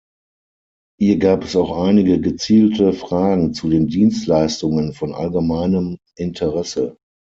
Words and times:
Hier 0.99 1.19
gab 1.19 1.43
es 1.43 1.55
auch 1.55 1.77
einige 1.83 2.19
gezielte 2.19 2.91
Fragen 2.93 3.53
zu 3.53 3.69
den 3.69 3.85
Dienstleistungen 3.85 4.93
von 4.93 5.13
allgemeinem 5.13 5.99
Interesse. 6.15 6.97